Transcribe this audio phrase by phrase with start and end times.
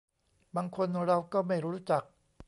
[0.55, 2.03] บางคนเราก็ไม่รู้จัก